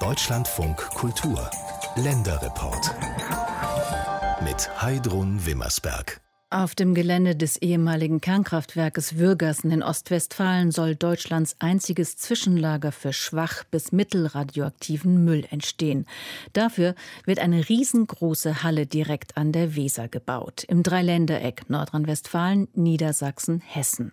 Deutschlandfunk 0.00 0.76
Kultur 0.94 1.50
Länderreport 1.96 2.94
mit 4.42 4.82
Heidrun 4.82 5.46
Wimmersberg. 5.46 6.20
Auf 6.48 6.76
dem 6.76 6.94
Gelände 6.94 7.34
des 7.34 7.60
ehemaligen 7.60 8.20
Kernkraftwerkes 8.20 9.16
Würgersen 9.18 9.72
in 9.72 9.82
Ostwestfalen 9.82 10.70
soll 10.70 10.94
Deutschlands 10.94 11.56
einziges 11.58 12.16
Zwischenlager 12.18 12.92
für 12.92 13.12
schwach 13.12 13.64
bis 13.64 13.90
mittelradioaktiven 13.90 15.24
Müll 15.24 15.44
entstehen. 15.50 16.06
Dafür 16.52 16.94
wird 17.24 17.40
eine 17.40 17.68
riesengroße 17.68 18.62
Halle 18.62 18.86
direkt 18.86 19.36
an 19.36 19.50
der 19.50 19.74
Weser 19.74 20.06
gebaut, 20.06 20.62
im 20.62 20.84
Dreiländereck 20.84 21.68
Nordrhein-Westfalen, 21.68 22.68
Niedersachsen, 22.74 23.60
Hessen. 23.66 24.12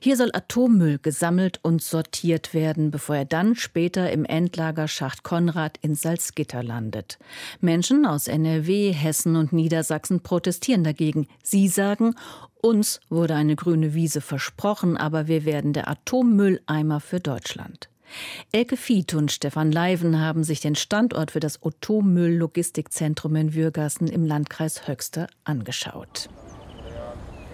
Hier 0.00 0.16
soll 0.16 0.30
Atommüll 0.32 0.98
gesammelt 0.98 1.60
und 1.62 1.82
sortiert 1.82 2.54
werden, 2.54 2.90
bevor 2.90 3.16
er 3.16 3.26
dann 3.26 3.54
später 3.54 4.10
im 4.10 4.24
Endlager 4.24 4.88
Schacht 4.88 5.24
Konrad 5.24 5.76
in 5.82 5.94
Salzgitter 5.94 6.62
landet. 6.62 7.18
Menschen 7.60 8.06
aus 8.06 8.28
NRW, 8.28 8.92
Hessen 8.94 9.36
und 9.36 9.52
Niedersachsen 9.52 10.20
protestieren 10.20 10.82
dagegen. 10.82 11.28
Sie 11.42 11.65
Sie 11.66 11.72
sagen, 11.72 12.14
uns 12.62 13.00
wurde 13.08 13.34
eine 13.34 13.56
grüne 13.56 13.92
Wiese 13.92 14.20
versprochen, 14.20 14.96
aber 14.96 15.26
wir 15.26 15.44
werden 15.44 15.72
der 15.72 15.90
Atommülleimer 15.90 17.00
für 17.00 17.18
Deutschland. 17.18 17.88
Elke 18.52 18.76
Fiet 18.76 19.14
und 19.14 19.32
Stefan 19.32 19.72
Leiven 19.72 20.20
haben 20.20 20.44
sich 20.44 20.60
den 20.60 20.76
Standort 20.76 21.32
für 21.32 21.40
das 21.40 21.64
Atommüll-Logistikzentrum 21.64 23.34
in 23.34 23.54
Würgassen 23.54 24.06
im 24.06 24.24
Landkreis 24.24 24.86
Höxter 24.86 25.26
angeschaut. 25.42 26.28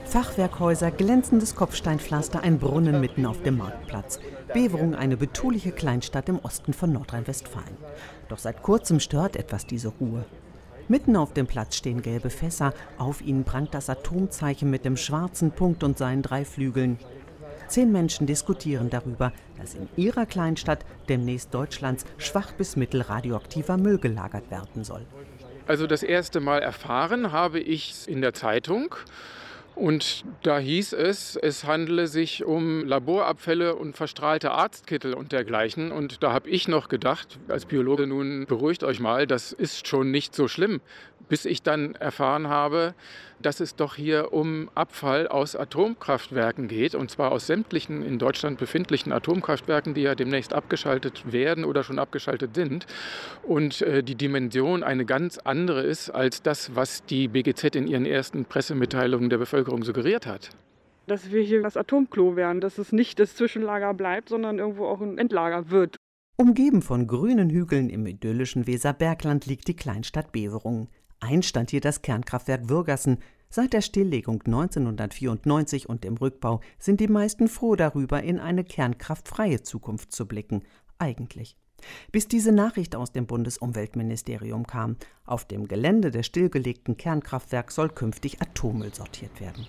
Fachwerkhäuser, 0.05 0.91
glänzendes 0.91 1.55
Kopfsteinpflaster, 1.57 2.43
ein 2.43 2.59
Brunnen 2.59 3.01
mitten 3.01 3.25
auf 3.25 3.43
dem 3.43 3.57
Marktplatz. 3.57 4.21
Beverung 4.53 4.95
eine 4.95 5.17
betuliche 5.17 5.73
Kleinstadt 5.73 6.29
im 6.29 6.39
Osten 6.39 6.75
von 6.75 6.93
Nordrhein-Westfalen. 6.93 7.79
Doch 8.29 8.39
seit 8.39 8.63
kurzem 8.63 9.01
stört 9.01 9.37
etwas 9.37 9.67
diese 9.67 9.89
Ruhe. 9.89 10.27
Mitten 10.89 11.17
auf 11.17 11.33
dem 11.33 11.47
Platz 11.47 11.77
stehen 11.77 12.03
gelbe 12.03 12.31
Fässer. 12.31 12.75
Auf 12.99 13.23
ihnen 13.23 13.45
prangt 13.45 13.75
das 13.75 13.89
Atomzeichen 13.89 14.71
mit 14.71 14.85
dem 14.85 14.97
schwarzen 14.97 15.53
Punkt 15.53 15.85
und 15.85 15.99
seinen 15.99 16.23
drei 16.23 16.45
Flügeln. 16.45 16.99
Zehn 17.69 17.91
Menschen 17.91 18.27
diskutieren 18.27 18.91
darüber, 18.91 19.33
dass 19.59 19.75
in 19.75 19.89
ihrer 19.97 20.27
Kleinstadt 20.27 20.85
demnächst 21.09 21.55
Deutschlands 21.55 22.05
schwach 22.19 22.53
bis 22.53 22.77
mittelradioaktiver 22.77 23.79
Müll 23.79 23.99
gelagert 23.99 24.51
werden 24.51 24.85
soll. 24.85 25.07
Also 25.67 25.87
das 25.87 26.03
erste 26.03 26.41
Mal 26.41 26.61
erfahren 26.61 27.33
habe 27.33 27.61
ich 27.61 28.09
in 28.09 28.21
der 28.21 28.35
Zeitung. 28.35 28.95
Und 29.75 30.25
da 30.43 30.59
hieß 30.59 30.93
es, 30.93 31.37
es 31.37 31.65
handele 31.65 32.07
sich 32.07 32.45
um 32.45 32.85
Laborabfälle 32.85 33.75
und 33.75 33.97
verstrahlte 33.97 34.51
Arztkittel 34.51 35.15
und 35.15 35.33
dergleichen. 35.33 35.93
Und 35.93 36.23
da 36.23 36.33
habe 36.33 36.51
ich 36.51 36.69
noch 36.69 36.89
gedacht, 36.89 37.39
als 37.49 37.65
Biologe, 37.65 38.07
nun 38.07 38.47
beruhigt 38.47 38.85
euch 38.85 39.01
mal, 39.01 39.27
das 39.27 39.53
ist 39.53 39.89
schon 39.89 40.11
nicht 40.11 40.35
so 40.35 40.47
schlimm. 40.47 40.81
Bis 41.29 41.47
ich 41.47 41.63
dann 41.63 41.95
erfahren 41.95 42.49
habe, 42.49 42.95
dass 43.43 43.61
es 43.61 43.77
doch 43.77 43.97
hier 43.97 44.33
um 44.33 44.71
Abfall 44.75 45.29
aus 45.29 45.57
Atomkraftwerken 45.57 46.69
geht, 46.69 46.95
und 46.95 47.11
zwar 47.11 47.33
aus 47.33 47.47
sämtlichen 47.47 48.03
in 48.03 48.19
Deutschland 48.19 48.59
befindlichen 48.59 49.13
Atomkraftwerken, 49.13 49.95
die 49.95 50.03
ja 50.03 50.15
demnächst 50.15 50.53
abgeschaltet 50.53 51.33
werden 51.33 51.65
oder 51.65 51.85
schon 51.85 51.99
abgeschaltet 51.99 52.55
sind. 52.55 52.87
Und 53.43 53.83
äh, 53.83 54.03
die 54.03 54.15
Dimension 54.15 54.83
eine 54.83 55.05
ganz 55.05 55.39
andere 55.39 55.83
ist 55.83 56.11
als 56.11 56.43
das, 56.43 56.75
was 56.75 57.05
die 57.05 57.29
BGZ 57.29 57.77
in 57.77 57.87
ihren 57.87 58.07
ersten 58.07 58.45
Pressemitteilungen 58.45 59.31
der 59.31 59.39
Bevölkerung 59.39 59.83
suggeriert 59.83 60.27
hat 60.27 60.51
dass 61.09 61.33
wir 61.33 61.43
hier 61.43 61.63
das 61.63 61.77
Atomklo 61.77 62.37
werden, 62.37 62.61
dass 62.61 62.79
es 62.79 62.93
nicht 62.93 63.19
das 63.19 63.35
Zwischenlager 63.35 63.93
bleibt, 63.93 64.29
sondern 64.29 64.59
irgendwo 64.59 64.87
auch 64.87 65.01
ein 65.01 65.19
Endlager 65.19 65.71
wird. 65.71 65.97
Umgeben 66.37 66.83
von 66.83 67.07
grünen 67.07 67.51
Hügeln 67.51 67.91
im 67.91 68.07
idyllischen 68.07 68.67
Weserbergland 68.67 69.47
liegt 69.47 69.69
die 69.69 69.77
Kleinstadt 69.77 70.33
Beverungen. 70.33 70.89
Einstand 71.23 71.71
hier 71.71 71.81
das 71.81 72.03
Kernkraftwerk 72.03 72.69
Würgassen. 72.69 73.19
Seit 73.49 73.73
der 73.73 73.81
Stilllegung 73.83 74.43
1994 74.45 75.89
und 75.89 76.05
dem 76.05 76.17
Rückbau 76.17 76.61
sind 76.79 77.01
die 77.01 77.09
meisten 77.09 77.49
froh 77.49 77.77
darüber, 77.77 78.23
in 78.23 78.41
eine 78.41 78.65
kernkraftfreie 78.65 79.63
Zukunft 79.63 80.13
zu 80.13 80.27
blicken. 80.27 80.63
Eigentlich. 80.99 81.57
Bis 82.13 82.29
diese 82.29 82.53
Nachricht 82.53 82.97
aus 82.97 83.13
dem 83.13 83.27
Bundesumweltministerium 83.27 84.67
kam. 84.67 84.97
Auf 85.25 85.45
dem 85.45 85.69
Gelände 85.69 86.11
des 86.11 86.27
stillgelegten 86.27 86.97
Kernkraftwerks 86.97 87.75
soll 87.75 87.91
künftig 87.91 88.41
Atommüll 88.41 88.95
sortiert 88.95 89.41
werden. 89.41 89.67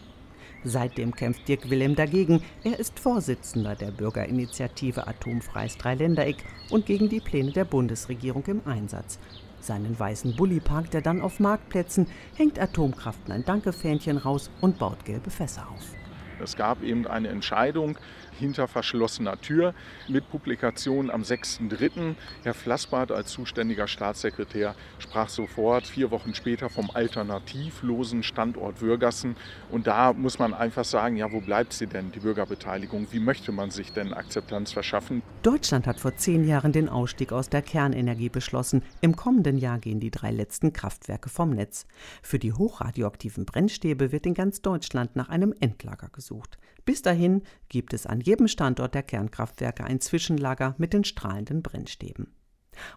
Seitdem 0.63 1.13
kämpft 1.13 1.47
Dirk 1.47 1.69
Wilhelm 1.69 1.95
dagegen. 1.95 2.41
Er 2.63 2.79
ist 2.79 2.99
Vorsitzender 2.99 3.75
der 3.75 3.91
Bürgerinitiative 3.91 5.07
Atomfreies 5.07 5.77
Dreiländereck 5.77 6.37
und 6.69 6.85
gegen 6.85 7.09
die 7.09 7.19
Pläne 7.19 7.51
der 7.51 7.65
Bundesregierung 7.65 8.45
im 8.45 8.61
Einsatz. 8.65 9.19
Seinen 9.63 9.97
weißen 9.97 10.35
Bulli 10.35 10.59
parkt 10.59 10.93
er 10.93 11.01
dann 11.01 11.21
auf 11.21 11.39
Marktplätzen, 11.39 12.07
hängt 12.35 12.59
Atomkraft 12.59 13.31
ein 13.31 13.45
Dankefähnchen 13.45 14.17
raus 14.17 14.51
und 14.59 14.77
baut 14.77 15.05
gelbe 15.05 15.29
Fässer 15.29 15.69
auf. 15.73 15.95
Es 16.41 16.57
gab 16.57 16.83
eben 16.83 17.07
eine 17.07 17.29
Entscheidung 17.29 17.97
hinter 18.37 18.67
verschlossener 18.67 19.39
Tür 19.39 19.73
mit 20.07 20.29
Publikation 20.29 21.09
am 21.09 21.21
6.3. 21.21 22.15
Herr 22.43 22.53
Flassbart 22.53 23.11
als 23.11 23.31
zuständiger 23.31 23.87
Staatssekretär 23.87 24.75
sprach 24.99 25.29
sofort 25.29 25.87
vier 25.87 26.11
Wochen 26.11 26.35
später 26.35 26.69
vom 26.69 26.91
alternativlosen 26.91 28.23
Standort 28.23 28.81
Würgassen. 28.81 29.35
Und 29.71 29.87
da 29.87 30.13
muss 30.13 30.39
man 30.39 30.53
einfach 30.53 30.85
sagen, 30.85 31.17
ja, 31.17 31.31
wo 31.31 31.41
bleibt 31.41 31.73
sie 31.73 31.87
denn, 31.87 32.11
die 32.11 32.19
Bürgerbeteiligung? 32.19 33.07
Wie 33.11 33.19
möchte 33.19 33.51
man 33.51 33.71
sich 33.71 33.91
denn 33.93 34.13
Akzeptanz 34.13 34.71
verschaffen? 34.71 35.21
Deutschland 35.41 35.87
hat 35.87 35.99
vor 35.99 36.15
zehn 36.15 36.47
Jahren 36.47 36.71
den 36.71 36.89
Ausstieg 36.89 37.31
aus 37.31 37.49
der 37.49 37.61
Kernenergie 37.61 38.29
beschlossen. 38.29 38.83
Im 39.01 39.15
kommenden 39.15 39.57
Jahr 39.57 39.79
gehen 39.79 39.99
die 39.99 40.11
drei 40.11 40.31
letzten 40.31 40.73
Kraftwerke 40.73 41.29
vom 41.29 41.51
Netz. 41.51 41.85
Für 42.21 42.39
die 42.39 42.53
hochradioaktiven 42.53 43.45
Brennstäbe 43.45 44.11
wird 44.11 44.25
in 44.25 44.33
ganz 44.33 44.61
Deutschland 44.61 45.15
nach 45.15 45.29
einem 45.29 45.53
Endlager 45.59 46.09
gesucht. 46.09 46.57
Bis 46.85 47.01
dahin 47.01 47.43
gibt 47.69 47.93
es 47.93 48.05
an 48.05 48.19
jedem 48.19 48.47
Standort 48.47 48.93
der 48.93 49.03
Kernkraftwerke 49.03 49.83
ein 49.83 50.01
Zwischenlager 50.01 50.75
mit 50.77 50.93
den 50.93 51.03
strahlenden 51.03 51.61
Brennstäben. 51.61 52.33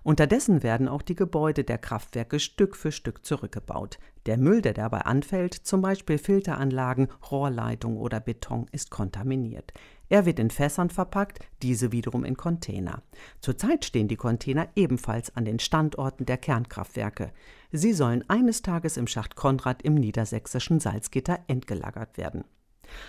Unterdessen 0.02 0.62
werden 0.62 0.88
auch 0.88 1.02
die 1.02 1.14
Gebäude 1.14 1.64
der 1.64 1.78
Kraftwerke 1.78 2.41
Stück 2.41 2.76
für 2.76 2.92
Stück 2.92 3.24
zurückgebaut. 3.24 3.98
Der 4.26 4.38
Müll, 4.38 4.62
der 4.62 4.72
dabei 4.72 5.00
anfällt, 5.02 5.54
zum 5.54 5.82
Beispiel 5.82 6.19
Filteranlagen, 6.19 7.08
Rohrleitung 7.30 7.97
oder 7.97 8.20
Beton, 8.20 8.66
ist 8.72 8.91
kontaminiert. 8.91 9.72
Er 10.08 10.24
wird 10.24 10.38
in 10.38 10.50
Fässern 10.50 10.91
verpackt, 10.91 11.41
diese 11.62 11.92
wiederum 11.92 12.24
in 12.24 12.36
Container. 12.36 13.03
Zurzeit 13.41 13.84
stehen 13.84 14.08
die 14.08 14.16
Container 14.16 14.68
ebenfalls 14.76 15.34
an 15.36 15.44
den 15.44 15.58
Standorten 15.58 16.26
der 16.26 16.38
Kernkraftwerke. 16.38 17.32
Sie 17.72 17.92
sollen 17.92 18.24
eines 18.28 18.62
Tages 18.62 18.97
im 18.97 19.08
Schacht 19.08 19.34
Konrad 19.34 19.82
im 19.82 19.94
niedersächsischen 19.94 20.80
Salzgitter 20.80 21.41
entgelagert 21.48 22.18
werden. 22.18 22.44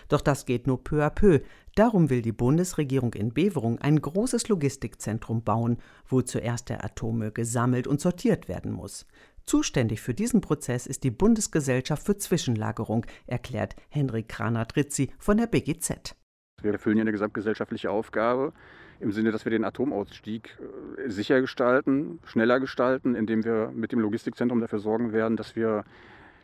Doch 0.10 0.22
das 0.22 0.46
geht 0.46 0.68
nur 0.68 0.84
peu 0.84 1.04
à 1.06 1.10
peu. 1.10 1.40
Darum 1.76 2.10
will 2.10 2.22
die 2.22 2.32
Bundesregierung 2.32 3.14
in 3.14 3.34
Beverung 3.34 3.80
ein 3.80 4.02
großes 4.02 4.48
Logistikzentrum 4.48 5.44
bauen, 5.44 5.78
wo 6.08 6.22
zuerst 6.22 6.70
der 6.70 6.84
Atommüll 6.84 7.32
gesammelt 7.32 7.88
und 7.88 8.02
sortiert 8.02 8.48
werden 8.48 8.72
muss. 8.72 9.06
Zuständig 9.46 10.02
für 10.02 10.14
diesen 10.14 10.42
Prozess 10.42 10.88
ist 10.88 11.04
die 11.04 11.12
Bundesgesellschaft 11.12 12.06
für 12.06 12.18
Zwischenlagerung, 12.18 13.06
erklärt 13.28 13.76
Henrik 13.90 14.28
Kraner-Dritzi 14.28 15.12
von 15.20 15.38
der 15.38 15.48
BGZ. 15.48 16.16
Wir 16.62 16.74
erfüllen 16.74 16.96
hier 16.96 17.04
eine 17.04 17.12
gesamtgesellschaftliche 17.12 17.92
Aufgabe 17.92 18.52
im 19.00 19.12
Sinne, 19.12 19.32
dass 19.32 19.46
wir 19.46 19.52
den 19.52 19.64
Atomausstieg 19.64 20.58
äh, 20.98 21.10
sicher 21.10 21.40
gestalten, 21.40 22.20
schneller 22.26 22.60
gestalten, 22.60 23.16
indem 23.16 23.46
wir 23.46 23.72
mit 23.74 23.92
dem 23.92 24.00
Logistikzentrum 24.00 24.60
dafür 24.60 24.80
sorgen 24.80 25.14
werden, 25.14 25.38
dass 25.38 25.56
wir 25.56 25.86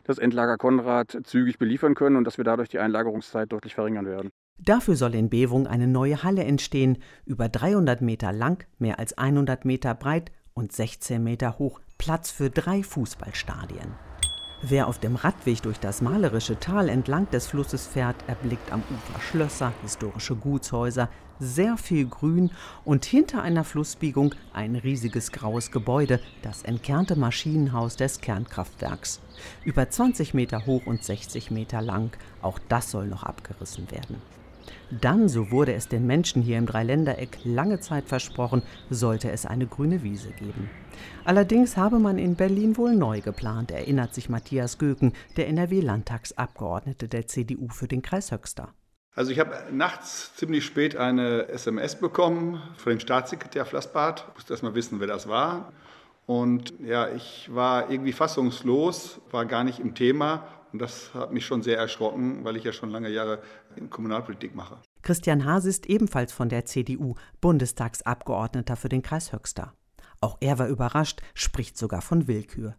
das 0.04 0.18
Endlager 0.18 0.56
Konrad 0.56 1.18
zügig 1.24 1.58
beliefern 1.58 1.94
können 1.94 2.16
und 2.16 2.24
dass 2.24 2.38
wir 2.38 2.44
dadurch 2.44 2.68
die 2.68 2.78
Einlagerungszeit 2.78 3.50
deutlich 3.50 3.74
verringern 3.74 4.06
werden. 4.06 4.30
Dafür 4.58 4.94
soll 4.94 5.14
in 5.14 5.30
Bewung 5.30 5.66
eine 5.66 5.88
neue 5.88 6.22
Halle 6.22 6.44
entstehen, 6.44 6.98
über 7.26 7.48
300 7.48 8.00
Meter 8.02 8.32
lang, 8.32 8.64
mehr 8.78 8.98
als 8.98 9.18
100 9.18 9.64
Meter 9.64 9.94
breit 9.94 10.30
und 10.54 10.72
16 10.72 11.22
Meter 11.22 11.58
hoch, 11.58 11.80
Platz 11.98 12.30
für 12.30 12.50
drei 12.50 12.82
Fußballstadien. 12.82 14.13
Wer 14.66 14.88
auf 14.88 14.98
dem 14.98 15.16
Radweg 15.16 15.60
durch 15.60 15.78
das 15.78 16.00
malerische 16.00 16.58
Tal 16.58 16.88
entlang 16.88 17.28
des 17.28 17.46
Flusses 17.46 17.86
fährt, 17.86 18.16
erblickt 18.26 18.72
am 18.72 18.80
Ufer 18.80 19.20
Schlösser, 19.20 19.74
historische 19.82 20.36
Gutshäuser, 20.36 21.10
sehr 21.38 21.76
viel 21.76 22.06
Grün 22.06 22.50
und 22.82 23.04
hinter 23.04 23.42
einer 23.42 23.64
Flussbiegung 23.64 24.34
ein 24.54 24.74
riesiges 24.74 25.32
graues 25.32 25.70
Gebäude, 25.70 26.18
das 26.40 26.62
entkernte 26.62 27.14
Maschinenhaus 27.14 27.96
des 27.96 28.22
Kernkraftwerks. 28.22 29.20
Über 29.66 29.90
20 29.90 30.32
Meter 30.32 30.64
hoch 30.64 30.86
und 30.86 31.04
60 31.04 31.50
Meter 31.50 31.82
lang, 31.82 32.16
auch 32.40 32.58
das 32.70 32.90
soll 32.90 33.06
noch 33.06 33.24
abgerissen 33.24 33.90
werden. 33.90 34.22
Dann, 35.00 35.28
so 35.28 35.50
wurde 35.50 35.74
es 35.74 35.88
den 35.88 36.06
Menschen 36.06 36.42
hier 36.42 36.58
im 36.58 36.66
Dreiländereck 36.66 37.38
lange 37.44 37.80
Zeit 37.80 38.06
versprochen, 38.06 38.62
sollte 38.90 39.30
es 39.30 39.46
eine 39.46 39.66
grüne 39.66 40.02
Wiese 40.02 40.30
geben. 40.30 40.70
Allerdings 41.24 41.76
habe 41.76 41.98
man 41.98 42.18
in 42.18 42.36
Berlin 42.36 42.76
wohl 42.76 42.94
neu 42.94 43.20
geplant, 43.20 43.70
erinnert 43.70 44.14
sich 44.14 44.28
Matthias 44.28 44.78
Göken, 44.78 45.12
der 45.36 45.48
NRW-Landtagsabgeordnete 45.48 47.08
der 47.08 47.26
CDU 47.26 47.68
für 47.68 47.88
den 47.88 48.02
Kreis 48.02 48.30
Höxter. 48.30 48.74
Also 49.16 49.30
ich 49.30 49.38
habe 49.38 49.56
nachts 49.70 50.34
ziemlich 50.34 50.64
spät 50.64 50.96
eine 50.96 51.48
SMS 51.48 51.96
bekommen 51.96 52.60
von 52.76 52.90
dem 52.90 53.00
Staatssekretär 53.00 53.64
Flassbart. 53.64 54.26
Ich 54.28 54.34
musste 54.34 54.52
erst 54.54 54.62
mal 54.62 54.74
wissen, 54.74 55.00
wer 55.00 55.06
das 55.06 55.28
war. 55.28 55.72
Und 56.26 56.74
ja, 56.80 57.08
ich 57.14 57.54
war 57.54 57.90
irgendwie 57.90 58.12
fassungslos, 58.12 59.20
war 59.30 59.44
gar 59.46 59.64
nicht 59.64 59.78
im 59.78 59.94
Thema. 59.94 60.46
Und 60.72 60.80
das 60.80 61.14
hat 61.14 61.32
mich 61.32 61.46
schon 61.46 61.62
sehr 61.62 61.78
erschrocken, 61.78 62.44
weil 62.44 62.56
ich 62.56 62.64
ja 62.64 62.72
schon 62.72 62.90
lange 62.90 63.08
Jahre 63.08 63.40
in 63.76 63.90
Kommunalpolitik 63.90 64.54
mache. 64.54 64.78
Christian 65.02 65.44
Haas 65.44 65.66
ist 65.66 65.86
ebenfalls 65.86 66.32
von 66.32 66.48
der 66.48 66.64
CDU, 66.64 67.14
Bundestagsabgeordneter 67.40 68.74
für 68.74 68.88
den 68.88 69.02
Kreis 69.02 69.32
Höxter. 69.32 69.74
Auch 70.20 70.38
er 70.40 70.58
war 70.58 70.68
überrascht, 70.68 71.20
spricht 71.34 71.76
sogar 71.76 72.00
von 72.00 72.26
Willkür. 72.26 72.74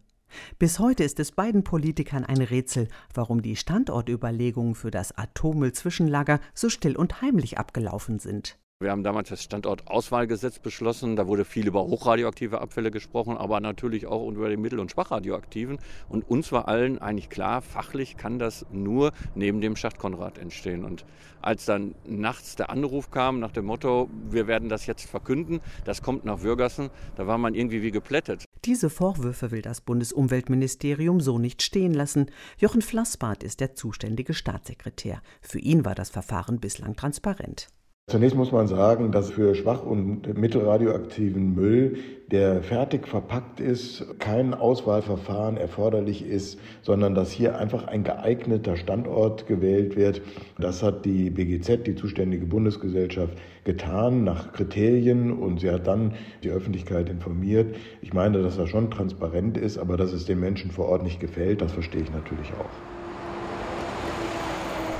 Bis 0.58 0.78
heute 0.78 1.04
ist 1.04 1.20
es 1.20 1.32
beiden 1.32 1.64
Politikern 1.64 2.24
ein 2.24 2.42
Rätsel, 2.42 2.88
warum 3.14 3.42
die 3.42 3.56
Standortüberlegungen 3.56 4.74
für 4.74 4.90
das 4.90 5.16
Atommüll-Zwischenlager 5.16 6.40
so 6.52 6.68
still 6.68 6.96
und 6.96 7.22
heimlich 7.22 7.58
abgelaufen 7.58 8.18
sind. 8.18 8.58
Wir 8.78 8.90
haben 8.90 9.04
damals 9.04 9.30
das 9.30 9.42
Standortauswahlgesetz 9.42 10.58
beschlossen. 10.58 11.16
Da 11.16 11.26
wurde 11.26 11.46
viel 11.46 11.66
über 11.66 11.84
hochradioaktive 11.84 12.60
Abfälle 12.60 12.90
gesprochen, 12.90 13.38
aber 13.38 13.58
natürlich 13.58 14.06
auch 14.06 14.28
über 14.28 14.50
die 14.50 14.58
mittel- 14.58 14.80
und 14.80 14.90
schwachradioaktiven. 14.90 15.78
Und 16.10 16.28
uns 16.28 16.52
war 16.52 16.68
allen 16.68 16.98
eigentlich 16.98 17.30
klar, 17.30 17.62
fachlich 17.62 18.18
kann 18.18 18.38
das 18.38 18.66
nur 18.70 19.12
neben 19.34 19.62
dem 19.62 19.76
Schacht 19.76 19.96
Konrad 19.96 20.36
entstehen. 20.36 20.84
Und 20.84 21.06
als 21.40 21.64
dann 21.64 21.94
nachts 22.04 22.56
der 22.56 22.68
Anruf 22.68 23.10
kam 23.10 23.40
nach 23.40 23.50
dem 23.50 23.64
Motto, 23.64 24.10
wir 24.28 24.46
werden 24.46 24.68
das 24.68 24.84
jetzt 24.84 25.08
verkünden, 25.08 25.60
das 25.86 26.02
kommt 26.02 26.26
nach 26.26 26.42
Würgassen, 26.42 26.90
da 27.14 27.26
war 27.26 27.38
man 27.38 27.54
irgendwie 27.54 27.80
wie 27.80 27.92
geplättet. 27.92 28.44
Diese 28.66 28.90
Vorwürfe 28.90 29.52
will 29.52 29.62
das 29.62 29.80
Bundesumweltministerium 29.80 31.22
so 31.22 31.38
nicht 31.38 31.62
stehen 31.62 31.94
lassen. 31.94 32.26
Jochen 32.58 32.82
Flassbart 32.82 33.42
ist 33.42 33.60
der 33.60 33.74
zuständige 33.74 34.34
Staatssekretär. 34.34 35.22
Für 35.40 35.60
ihn 35.60 35.86
war 35.86 35.94
das 35.94 36.10
Verfahren 36.10 36.60
bislang 36.60 36.94
transparent. 36.94 37.68
Zunächst 38.08 38.36
muss 38.36 38.52
man 38.52 38.68
sagen, 38.68 39.10
dass 39.10 39.32
für 39.32 39.56
schwach- 39.56 39.84
und 39.84 40.38
mittelradioaktiven 40.38 41.56
Müll, 41.56 41.96
der 42.30 42.62
fertig 42.62 43.08
verpackt 43.08 43.58
ist, 43.58 44.06
kein 44.20 44.54
Auswahlverfahren 44.54 45.56
erforderlich 45.56 46.24
ist, 46.24 46.60
sondern 46.82 47.16
dass 47.16 47.32
hier 47.32 47.58
einfach 47.58 47.88
ein 47.88 48.04
geeigneter 48.04 48.76
Standort 48.76 49.48
gewählt 49.48 49.96
wird. 49.96 50.22
Das 50.56 50.84
hat 50.84 51.04
die 51.04 51.30
BGZ, 51.30 51.84
die 51.84 51.96
zuständige 51.96 52.46
Bundesgesellschaft, 52.46 53.36
getan 53.64 54.22
nach 54.22 54.52
Kriterien 54.52 55.32
und 55.32 55.58
sie 55.58 55.72
hat 55.72 55.88
dann 55.88 56.14
die 56.44 56.50
Öffentlichkeit 56.50 57.08
informiert. 57.08 57.74
Ich 58.02 58.12
meine, 58.12 58.40
dass 58.40 58.56
das 58.56 58.68
schon 58.68 58.92
transparent 58.92 59.58
ist, 59.58 59.78
aber 59.78 59.96
dass 59.96 60.12
es 60.12 60.26
den 60.26 60.38
Menschen 60.38 60.70
vor 60.70 60.86
Ort 60.86 61.02
nicht 61.02 61.18
gefällt, 61.18 61.60
das 61.60 61.72
verstehe 61.72 62.02
ich 62.02 62.12
natürlich 62.12 62.54
auch. 62.54 62.84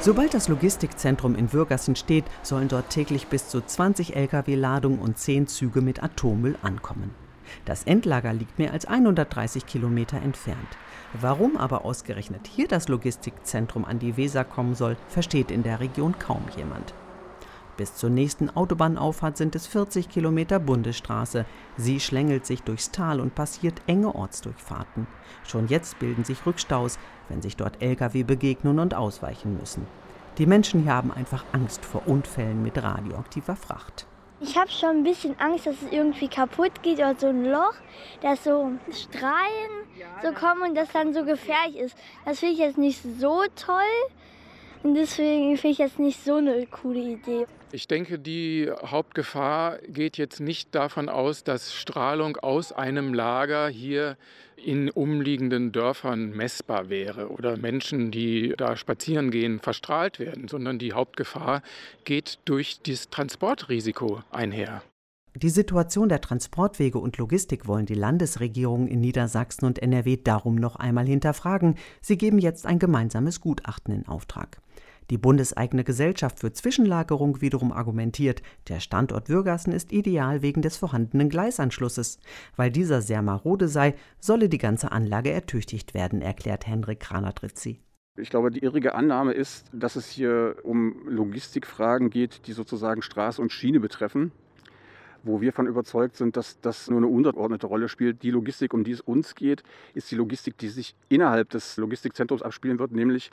Sobald 0.07 0.35
das 0.35 0.47
Logistikzentrum 0.47 1.35
in 1.35 1.53
Würgassen 1.53 1.97
steht, 1.97 2.27
sollen 2.45 2.69
dort 2.69 2.91
täglich 2.91 3.27
bis 3.27 3.49
zu 3.49 3.61
20 3.61 4.15
Lkw-Ladungen 4.15 5.01
und 5.01 5.19
10 5.19 5.49
Züge 5.49 5.81
mit 5.81 6.01
Atommüll 6.01 6.57
ankommen. 6.63 7.11
Das 7.65 7.83
Endlager 7.83 8.33
liegt 8.33 8.57
mehr 8.57 8.73
als 8.73 8.85
130 8.87 9.67
Kilometer 9.67 10.23
entfernt. 10.23 10.79
Warum 11.21 11.57
aber 11.57 11.85
ausgerechnet 11.85 12.47
hier 12.47 12.69
das 12.69 12.87
Logistikzentrum 12.87 13.85
an 13.85 13.99
die 13.99 14.17
Weser 14.17 14.45
kommen 14.45 14.77
soll, 14.77 14.97
versteht 15.09 15.51
in 15.51 15.65
der 15.65 15.81
Region 15.81 16.17
kaum 16.21 16.45
jemand. 16.57 16.95
Bis 17.77 17.95
zur 17.95 18.09
nächsten 18.09 18.49
Autobahnauffahrt 18.49 19.37
sind 19.37 19.55
es 19.55 19.67
40 19.67 20.09
Kilometer 20.09 20.59
Bundesstraße. 20.59 21.45
Sie 21.77 22.01
schlängelt 22.01 22.47
sich 22.47 22.63
durchs 22.63 22.91
Tal 22.91 23.21
und 23.21 23.35
passiert 23.35 23.83
enge 23.87 24.15
Ortsdurchfahrten. 24.15 25.07
Schon 25.45 25.69
jetzt 25.69 25.99
bilden 25.99 26.25
sich 26.25 26.47
Rückstaus, 26.47 26.99
wenn 27.29 27.43
sich 27.43 27.57
dort 27.57 27.83
Lkw 27.83 28.23
begegnen 28.23 28.79
und 28.79 28.95
ausweichen 28.95 29.59
müssen. 29.59 29.87
Die 30.39 30.47
Menschen 30.47 30.83
hier 30.85 30.95
haben 30.95 31.13
einfach 31.13 31.45
Angst 31.53 31.85
vor 31.85 32.03
Unfällen 32.07 32.63
mit 32.63 32.83
radioaktiver 32.83 33.57
Fracht. 33.57 34.07
Ich 34.41 34.57
habe 34.57 34.71
schon 34.71 34.91
ein 34.91 35.03
bisschen 35.03 35.39
Angst, 35.39 35.67
dass 35.67 35.77
es 35.81 35.93
irgendwie 35.93 36.29
kaputt 36.29 36.83
geht 36.83 36.99
oder 36.99 37.15
so 37.17 37.29
ein 37.29 37.45
Loch, 37.45 37.75
dass 38.21 38.45
so 38.45 38.73
Strahlen 38.91 39.71
so 40.23 40.33
kommen 40.33 40.63
und 40.63 40.75
das 40.75 40.91
dann 40.93 41.15
so 41.15 41.25
gefährlich 41.25 41.77
ist. 41.77 41.97
Das 42.25 42.41
finde 42.41 42.55
ich 42.55 42.61
jetzt 42.61 42.79
nicht 42.79 43.03
so 43.19 43.45
toll. 43.55 43.83
Und 44.83 44.95
deswegen 44.95 45.57
finde 45.57 45.73
ich 45.73 45.79
jetzt 45.79 45.99
nicht 45.99 46.23
so 46.23 46.35
eine 46.35 46.67
coole 46.67 47.01
Idee. 47.01 47.47
Ich 47.77 47.89
denke, 47.89 48.19
die 48.19 48.71
Hauptgefahr 48.87 49.77
geht 49.87 50.17
jetzt 50.17 50.41
nicht 50.41 50.75
davon 50.75 51.11
aus, 51.11 51.45
dass 51.45 51.75
Strahlung 51.75 52.39
aus 52.39 52.73
einem 52.73 53.13
Lager 53.13 53.69
hier 53.69 54.17
in 54.57 54.89
umliegenden 54.89 55.73
Dörfern 55.73 56.31
messbar 56.31 56.89
wäre 56.89 57.29
oder 57.29 57.59
Menschen, 57.59 58.11
die 58.11 58.55
da 58.57 58.77
spazieren 58.79 59.31
gehen, 59.31 59.61
verstrahlt 59.61 60.19
werden, 60.19 60.49
sondern 60.49 60.79
die 60.79 60.95
Hauptgefahr 60.95 61.61
geht 62.05 62.39
durch 62.47 62.81
das 62.81 63.11
Transportrisiko 63.11 64.23
einher. 64.31 64.83
Die 65.35 65.51
Situation 65.51 66.09
der 66.09 66.23
Transportwege 66.23 66.99
und 66.99 67.19
Logistik 67.19 67.69
wollen 67.69 67.85
die 67.85 67.93
Landesregierungen 67.93 68.89
in 68.89 69.03
Niedersachsen 69.03 69.67
und 69.67 69.83
NRW 69.83 70.17
darum 70.17 70.55
noch 70.55 70.77
einmal 70.77 71.05
hinterfragen. 71.05 71.75
Sie 72.01 72.17
geben 72.17 72.39
jetzt 72.39 72.65
ein 72.65 72.79
gemeinsames 72.79 73.43
Gutachten 73.43 73.93
in 73.93 74.09
Auftrag. 74.09 74.63
Die 75.11 75.19
bundeseigene 75.19 75.85
Gesellschaft 75.85 76.41
für 76.41 76.53
Zwischenlagerung 76.53 77.41
wiederum 77.41 77.73
argumentiert, 77.73 78.43
der 78.69 78.81
Standort 78.81 79.29
Würgassen 79.29 79.73
ist 79.73 79.93
ideal 79.93 80.43
wegen 80.43 80.63
des 80.63 80.77
vorhandenen 80.77 81.29
Gleisanschlusses. 81.29 82.19
Weil 82.57 82.71
dieser 82.71 83.03
sehr 83.03 83.23
marode 83.23 83.69
sei, 83.69 83.95
solle 84.19 84.49
die 84.49 84.59
ganze 84.59 84.91
Anlage 84.91 85.31
ertüchtigt 85.31 85.95
werden, 85.95 86.23
erklärt 86.23 86.67
Henrik 86.67 87.01
Kranatrizzi. 87.01 87.81
Ich 88.19 88.31
glaube, 88.31 88.51
die 88.51 88.61
irrige 88.61 88.95
Annahme 88.95 89.33
ist, 89.33 89.67
dass 89.73 89.95
es 89.95 90.09
hier 90.09 90.57
um 90.63 91.07
Logistikfragen 91.07 92.11
geht, 92.11 92.47
die 92.47 92.53
sozusagen 92.53 93.03
Straße 93.03 93.41
und 93.43 93.53
Schiene 93.53 93.79
betreffen 93.79 94.33
wo 95.27 95.41
wir 95.41 95.53
von 95.53 95.67
überzeugt 95.67 96.17
sind, 96.17 96.37
dass 96.37 96.61
das 96.61 96.89
nur 96.89 96.99
eine 96.99 97.09
untergeordnete 97.09 97.67
Rolle 97.67 97.89
spielt. 97.89 98.23
Die 98.23 98.31
Logistik, 98.31 98.73
um 98.73 98.85
die 98.85 98.93
es 98.93 99.01
uns 99.01 99.35
geht, 99.35 99.63
ist 99.95 100.11
die 100.11 100.15
Logistik, 100.15 100.57
die 100.59 100.69
sich 100.69 100.95
innerhalb 101.09 101.51
des 101.51 101.77
Logistikzentrums 101.77 102.43
abspielen 102.43 102.79
wird, 102.79 102.93
nämlich 102.93 103.31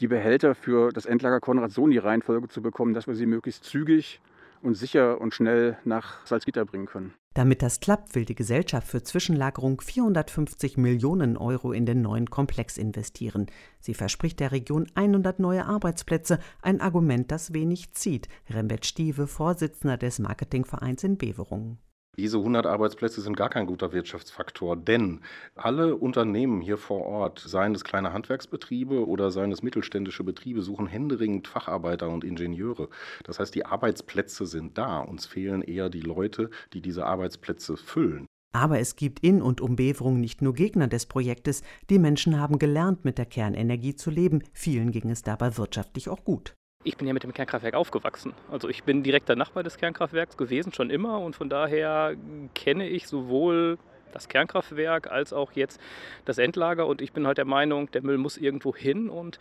die 0.00 0.08
Behälter 0.08 0.54
für 0.54 0.90
das 0.90 1.06
Endlager 1.06 1.40
Konrad 1.40 1.70
so 1.70 1.84
in 1.84 1.92
die 1.92 1.98
Reihenfolge 1.98 2.48
zu 2.48 2.62
bekommen, 2.62 2.94
dass 2.94 3.06
wir 3.06 3.14
sie 3.14 3.26
möglichst 3.26 3.64
zügig 3.64 4.20
und 4.64 4.74
sicher 4.74 5.20
und 5.20 5.34
schnell 5.34 5.78
nach 5.84 6.26
Salzgitter 6.26 6.64
bringen 6.64 6.86
können. 6.86 7.14
Damit 7.34 7.62
das 7.62 7.80
klappt, 7.80 8.14
will 8.14 8.24
die 8.24 8.36
Gesellschaft 8.36 8.86
für 8.86 9.02
Zwischenlagerung 9.02 9.80
450 9.80 10.76
Millionen 10.76 11.36
Euro 11.36 11.72
in 11.72 11.84
den 11.84 12.00
neuen 12.00 12.30
Komplex 12.30 12.78
investieren. 12.78 13.46
Sie 13.80 13.94
verspricht 13.94 14.38
der 14.38 14.52
Region 14.52 14.86
100 14.94 15.40
neue 15.40 15.66
Arbeitsplätze, 15.66 16.38
ein 16.62 16.80
Argument, 16.80 17.32
das 17.32 17.52
wenig 17.52 17.92
zieht. 17.94 18.28
Rembert 18.48 18.86
Stieve, 18.86 19.26
Vorsitzender 19.26 19.96
des 19.96 20.20
Marketingvereins 20.20 21.02
in 21.02 21.18
Beverungen. 21.18 21.78
Diese 22.16 22.38
100 22.38 22.66
Arbeitsplätze 22.66 23.20
sind 23.20 23.36
gar 23.36 23.48
kein 23.48 23.66
guter 23.66 23.92
Wirtschaftsfaktor, 23.92 24.76
denn 24.76 25.20
alle 25.56 25.96
Unternehmen 25.96 26.60
hier 26.60 26.78
vor 26.78 27.02
Ort, 27.02 27.40
seien 27.40 27.74
es 27.74 27.82
kleine 27.82 28.12
Handwerksbetriebe 28.12 29.06
oder 29.06 29.30
seien 29.30 29.50
es 29.50 29.62
mittelständische 29.62 30.22
Betriebe, 30.22 30.62
suchen 30.62 30.86
händeringend 30.86 31.48
Facharbeiter 31.48 32.08
und 32.08 32.24
Ingenieure. 32.24 32.88
Das 33.24 33.40
heißt, 33.40 33.54
die 33.54 33.66
Arbeitsplätze 33.66 34.46
sind 34.46 34.78
da. 34.78 35.00
Uns 35.00 35.26
fehlen 35.26 35.62
eher 35.62 35.90
die 35.90 36.00
Leute, 36.00 36.50
die 36.72 36.80
diese 36.80 37.04
Arbeitsplätze 37.04 37.76
füllen. 37.76 38.26
Aber 38.52 38.78
es 38.78 38.94
gibt 38.94 39.18
in 39.20 39.42
und 39.42 39.60
um 39.60 39.74
Beverung 39.74 40.20
nicht 40.20 40.40
nur 40.40 40.54
Gegner 40.54 40.86
des 40.86 41.06
Projektes. 41.06 41.62
Die 41.90 41.98
Menschen 41.98 42.38
haben 42.38 42.60
gelernt, 42.60 43.04
mit 43.04 43.18
der 43.18 43.26
Kernenergie 43.26 43.96
zu 43.96 44.10
leben. 44.10 44.44
Vielen 44.52 44.92
ging 44.92 45.10
es 45.10 45.22
dabei 45.22 45.56
wirtschaftlich 45.56 46.08
auch 46.08 46.24
gut. 46.24 46.54
Ich 46.86 46.98
bin 46.98 47.06
ja 47.06 47.14
mit 47.14 47.22
dem 47.22 47.32
Kernkraftwerk 47.32 47.74
aufgewachsen. 47.74 48.34
Also 48.52 48.68
ich 48.68 48.84
bin 48.84 49.02
direkter 49.02 49.36
Nachbar 49.36 49.62
des 49.62 49.78
Kernkraftwerks 49.78 50.36
gewesen, 50.36 50.72
schon 50.74 50.90
immer. 50.90 51.18
Und 51.20 51.34
von 51.34 51.48
daher 51.48 52.14
kenne 52.54 52.86
ich 52.86 53.08
sowohl 53.08 53.78
das 54.14 54.28
Kernkraftwerk 54.28 55.10
als 55.10 55.32
auch 55.32 55.52
jetzt 55.52 55.80
das 56.24 56.38
Endlager. 56.38 56.86
Und 56.86 57.02
ich 57.02 57.12
bin 57.12 57.26
halt 57.26 57.38
der 57.38 57.44
Meinung, 57.44 57.90
der 57.90 58.02
Müll 58.02 58.18
muss 58.18 58.36
irgendwo 58.36 58.74
hin. 58.74 59.08
Und 59.08 59.38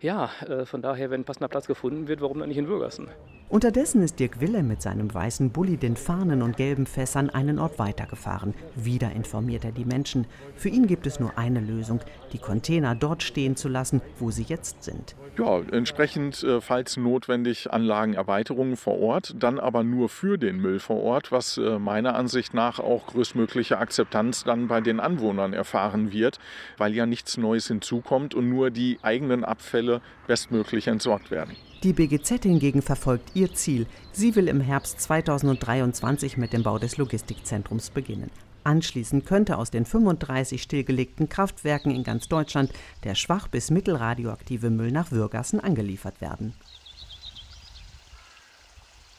ja, 0.00 0.30
äh, 0.48 0.64
von 0.64 0.82
daher, 0.82 1.10
wenn 1.10 1.22
ein 1.22 1.24
passender 1.24 1.48
Platz 1.48 1.66
gefunden 1.66 2.08
wird, 2.08 2.20
warum 2.20 2.38
dann 2.38 2.48
nicht 2.48 2.58
in 2.58 2.68
Würgassen? 2.68 3.08
Unterdessen 3.50 4.02
ist 4.02 4.20
Dirk 4.20 4.42
Wille 4.42 4.62
mit 4.62 4.82
seinem 4.82 5.12
weißen 5.12 5.50
Bulli 5.50 5.78
den 5.78 5.96
Fahnen 5.96 6.42
und 6.42 6.58
gelben 6.58 6.84
Fässern 6.84 7.30
einen 7.30 7.58
Ort 7.58 7.78
weitergefahren. 7.78 8.52
Wieder 8.74 9.12
informiert 9.12 9.64
er 9.64 9.72
die 9.72 9.86
Menschen. 9.86 10.26
Für 10.54 10.68
ihn 10.68 10.86
gibt 10.86 11.06
es 11.06 11.18
nur 11.18 11.38
eine 11.38 11.60
Lösung, 11.60 12.00
die 12.34 12.38
Container 12.38 12.94
dort 12.94 13.22
stehen 13.22 13.56
zu 13.56 13.68
lassen, 13.68 14.02
wo 14.18 14.30
sie 14.30 14.42
jetzt 14.42 14.84
sind. 14.84 15.16
Ja, 15.38 15.60
entsprechend, 15.72 16.42
äh, 16.42 16.60
falls 16.60 16.98
notwendig, 16.98 17.72
Anlagenerweiterungen 17.72 18.76
vor 18.76 19.00
Ort, 19.00 19.34
dann 19.38 19.58
aber 19.58 19.82
nur 19.82 20.10
für 20.10 20.36
den 20.36 20.60
Müll 20.60 20.78
vor 20.78 21.02
Ort, 21.02 21.32
was 21.32 21.56
äh, 21.56 21.78
meiner 21.78 22.16
Ansicht 22.16 22.52
nach 22.52 22.80
auch 22.80 23.06
größtmögliche 23.06 23.78
Akzeptanz 23.98 24.44
dann 24.44 24.68
bei 24.68 24.80
den 24.80 25.00
Anwohnern 25.00 25.52
erfahren 25.52 26.12
wird, 26.12 26.38
weil 26.76 26.94
ja 26.94 27.04
nichts 27.04 27.36
Neues 27.36 27.66
hinzukommt 27.66 28.32
und 28.32 28.48
nur 28.48 28.70
die 28.70 28.98
eigenen 29.02 29.44
Abfälle 29.44 30.00
bestmöglich 30.28 30.86
entsorgt 30.86 31.32
werden. 31.32 31.56
Die 31.82 31.92
BGZ 31.92 32.44
hingegen 32.44 32.80
verfolgt 32.80 33.30
ihr 33.34 33.52
Ziel. 33.54 33.86
Sie 34.12 34.36
will 34.36 34.46
im 34.46 34.60
Herbst 34.60 35.00
2023 35.00 36.36
mit 36.36 36.52
dem 36.52 36.62
Bau 36.62 36.78
des 36.78 36.96
Logistikzentrums 36.96 37.90
beginnen. 37.90 38.30
Anschließend 38.62 39.26
könnte 39.26 39.58
aus 39.58 39.72
den 39.72 39.84
35 39.84 40.62
stillgelegten 40.62 41.28
Kraftwerken 41.28 41.92
in 41.92 42.04
ganz 42.04 42.28
Deutschland 42.28 42.70
der 43.02 43.16
schwach 43.16 43.48
bis 43.48 43.70
mittelradioaktive 43.72 44.70
Müll 44.70 44.92
nach 44.92 45.10
Würgassen 45.10 45.58
angeliefert 45.58 46.20
werden. 46.20 46.54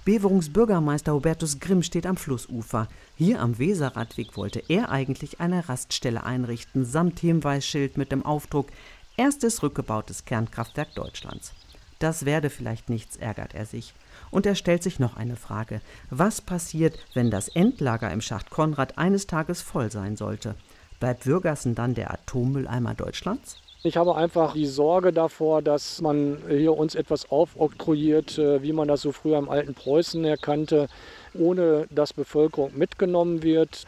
Beverungs 0.10 0.52
Bürgermeister 0.52 1.14
Hubertus 1.14 1.60
Grimm 1.60 1.84
steht 1.84 2.08
am 2.08 2.18
Flussufer. 2.18 2.88
Hier 3.16 3.40
am 3.40 3.60
Weserradweg 3.60 4.36
wollte 4.38 4.60
er 4.68 4.90
eigentlich 4.90 5.40
eine 5.40 5.70
Raststelle 5.70 6.24
einrichten, 6.24 6.84
samt 6.84 7.20
Hinweisschild 7.20 7.96
mit 7.96 8.12
dem 8.12 8.26
Aufdruck 8.26 8.70
Erstes 9.18 9.62
rückgebautes 9.62 10.26
Kernkraftwerk 10.26 10.96
Deutschlands. 10.96 11.54
Das 12.00 12.26
werde 12.26 12.50
vielleicht 12.50 12.90
nichts, 12.90 13.18
ärgert 13.18 13.54
er 13.54 13.68
sich. 13.68 13.94
Und 14.32 14.48
er 14.48 14.56
stellt 14.56 14.82
sich 14.82 14.98
noch 14.98 15.16
eine 15.16 15.36
Frage. 15.36 15.80
Was 16.10 16.42
passiert, 16.42 16.98
wenn 17.14 17.30
das 17.30 17.48
Endlager 17.48 18.12
im 18.12 18.22
Schacht 18.22 18.50
Konrad 18.50 18.98
eines 18.98 19.28
Tages 19.28 19.62
voll 19.62 19.92
sein 19.92 20.18
sollte? 20.18 20.56
Bleibt 21.00 21.28
Würgassen 21.28 21.76
dann 21.76 21.94
der 21.94 22.12
Atommülleimer 22.12 22.96
Deutschlands? 22.96 23.58
Ich 23.82 23.96
habe 23.96 24.16
einfach 24.16 24.54
die 24.54 24.66
Sorge 24.66 25.14
davor, 25.14 25.62
dass 25.62 26.02
man 26.02 26.40
hier 26.50 26.78
uns 26.78 26.96
etwas 26.96 27.32
aufoktroyiert, 27.32 28.38
äh, 28.38 28.62
wie 28.62 28.74
man 28.74 28.90
das 28.90 29.02
so 29.02 29.14
früher 29.14 29.38
im 29.38 29.48
alten 29.48 29.74
Preußen 29.74 30.26
erkannte, 30.26 30.90
ohne 31.34 31.88
dass 31.90 32.12
Bevölkerung 32.12 32.78
mitgenommen 32.78 33.42
wird. 33.42 33.86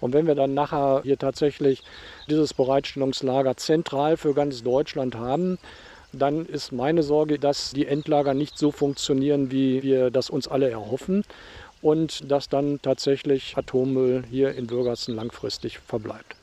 Und 0.00 0.12
wenn 0.12 0.28
wir 0.28 0.36
dann 0.36 0.54
nachher 0.54 1.02
hier 1.02 1.18
tatsächlich 1.18 1.82
dieses 2.28 2.54
Bereitstellungslager 2.54 3.56
zentral 3.56 4.16
für 4.16 4.32
ganz 4.32 4.62
Deutschland 4.62 5.16
haben, 5.16 5.58
dann 6.12 6.46
ist 6.46 6.70
meine 6.70 7.02
Sorge, 7.02 7.40
dass 7.40 7.72
die 7.72 7.86
Endlager 7.86 8.34
nicht 8.34 8.56
so 8.56 8.70
funktionieren, 8.70 9.50
wie 9.50 9.82
wir 9.82 10.10
das 10.12 10.30
uns 10.30 10.46
alle 10.46 10.70
erhoffen 10.70 11.24
und 11.80 12.30
dass 12.30 12.48
dann 12.48 12.80
tatsächlich 12.80 13.56
Atommüll 13.56 14.22
hier 14.30 14.54
in 14.54 14.68
Bürgersen 14.68 15.16
langfristig 15.16 15.80
verbleibt. 15.80 16.36